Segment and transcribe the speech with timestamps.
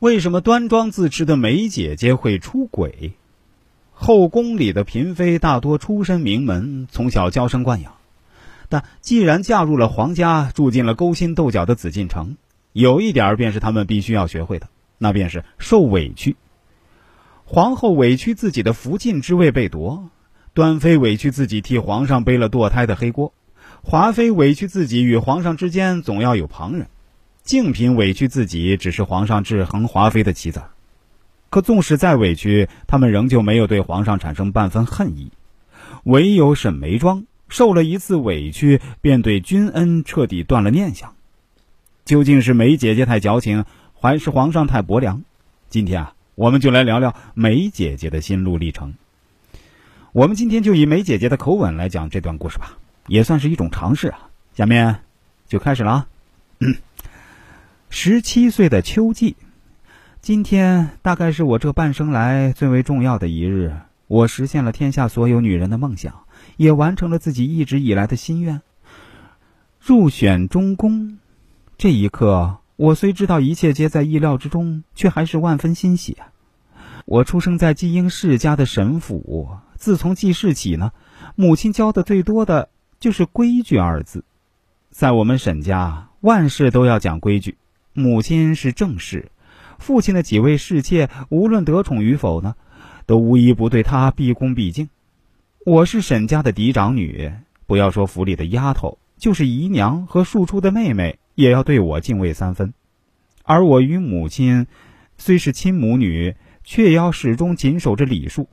[0.00, 3.12] 为什么端庄自持的梅姐姐会出轨？
[3.92, 7.92] 后宫里的嫔妃大多出身名门，从小娇生惯养，
[8.70, 12.38] 但既然嫁入了皇家，住进了勾心斗角的紫禁城，
[12.72, 16.34] 有一点便是他们必须要学会的，那便是受委屈。
[17.44, 20.08] 皇后委屈自己的福晋之位被夺，
[20.54, 23.34] 端妃委屈自己替皇上背了堕胎的黑锅，
[23.82, 26.86] 华妃委屈自己与皇上之间总要有旁人，
[27.50, 30.62] 静嫔委屈自己只是皇上制衡华妃的棋子。
[31.48, 35.32] 可纵使再委屈，他们仍旧没有对皇上产生半分恨意。
[36.04, 41.12] 唯有沈眉庄受了一次委屈，便对君恩彻底断了念想。
[42.04, 45.24] 究竟是梅姐姐太矫情，还是皇上太薄凉？
[45.68, 48.94] 今天啊，我们就来聊聊梅姐姐的心路历程。
[50.12, 54.30] 我们今天就以梅姐姐的口吻来讲这段故事吧，也算是一种尝试啊。
[54.54, 55.00] 下面
[55.48, 56.06] 就开始了啊。
[57.92, 59.36] 十七岁的秋季。
[60.22, 63.74] 今天大概是我这半生来最为重要的一日，
[64.06, 66.24] 我实现了天下所有女人的梦想，
[66.56, 68.62] 也完成了自己一直以来的心愿。
[69.80, 71.18] 入选中宫，
[71.76, 76.16] 这一刻，我虽知道一切皆在意料之中，却还是万分欣喜。
[77.06, 80.92] 我出生在季英世家的沈府，自从记事起呢，
[81.34, 82.68] 母亲教的最多的
[83.00, 84.24] 就是规矩二字。
[84.90, 87.56] 在我们沈家，万事都要讲规矩，
[87.92, 89.30] 母亲是正室。
[89.78, 92.54] 父亲的几位侍妾，无论得宠与否呢，
[93.06, 94.88] 都无一不对他毕恭毕敬。
[95.64, 97.32] 我是沈家的嫡长女，
[97.66, 102.74] 不要说府里的丫头，就是姨娘和庶出的妹妹，也要对我敬畏三分。
[103.42, 104.66] 而我与母亲
[105.16, 108.48] 虽是亲母女，却也要始终谨守着礼数。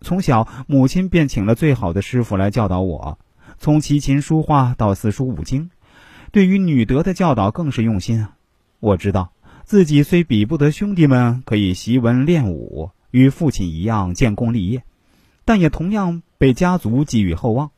[0.00, 3.18] 从小，母亲便请了最好的师傅来教导我，
[3.58, 5.70] 从琴棋书画到四书五经，
[6.30, 8.33] 对于女德的教导更是用心啊。
[8.84, 9.30] 我知道。
[9.64, 14.82] 自己虽比不得兄弟们可以习文练武，与父亲一样建功立业，
[15.46, 17.70] 但也同样被家族寄予厚望。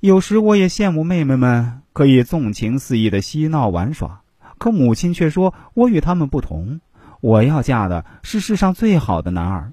[0.00, 4.20] 有时我也羡慕妹妹们可以纵情肆意的嬉闹玩耍，
[4.58, 6.80] 可母亲却说我与他们不同，
[7.22, 9.72] 我要嫁的是世上最好的男儿。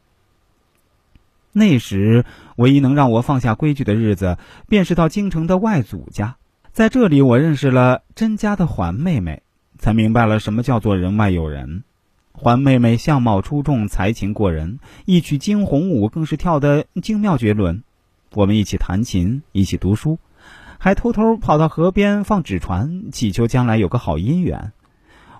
[1.52, 2.24] 那时
[2.56, 4.38] 唯一能让我放下规矩的日子，
[4.70, 6.38] 便是到京城的外祖家，
[6.72, 9.44] 在这里我认识了甄家的环妹妹。
[9.78, 11.84] 才明白了什么叫做人外有人。
[12.32, 17.84] 环妹妹相貌出众，才情过人，一曲惊鸿舞更是跳得精妙绝伦。
[18.34, 20.20] 我们一起弹琴，一起读书，
[20.78, 24.72] 还偷偷跑到河边放纸船，祈求将来有个好姻缘。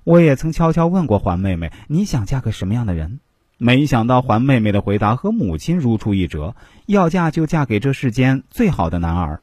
[0.04, 3.20] 我也曾悄悄问过环妹妹：“你想嫁个什么样的人？”
[3.60, 6.56] 没想到环妹妹的回答和母亲如出一辙：
[6.86, 9.42] 要嫁就嫁给这世间最好的男儿。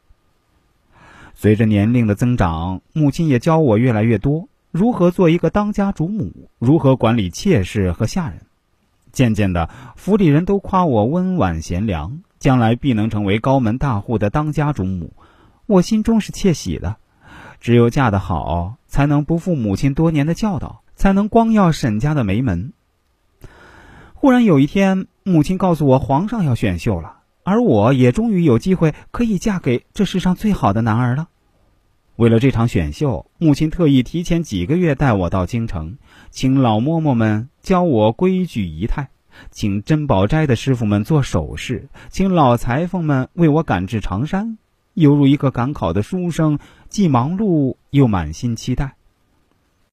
[1.34, 4.48] 随着年龄的增长，母亲也教我越来越多。
[4.74, 6.50] 如何做一个当家主母？
[6.58, 8.40] 如何管理妾室和下人？
[9.12, 15.12] 渐渐的，府里人都夸我温婉贤良，将来必能成为高门大户的当家主母。
[15.66, 16.96] 我心中是窃喜的。
[17.60, 22.72] 只有嫁得好，才能不负母亲多年的教导，才能光耀沈家的眉门。
[24.12, 31.28] 忽然有一天，母亲告诉我，皇上要选秀了，而我也终于有机会可以嫁给这世上最好的男儿了。
[32.16, 35.96] 为了这场选秀，母亲特意提前几个月带我到京城，
[36.30, 39.08] 请老嬷嬷们教我规矩仪态，
[39.50, 44.56] 请珍宝斋的师傅们做首饰，请老裁缝们为我赶制长衫，
[44.94, 46.56] 犹如一个赶考的书生，
[46.88, 48.94] 既忙碌又满心期待。